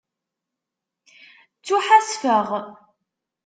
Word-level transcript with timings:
Ttuḥasfeɣ. 1.57 2.49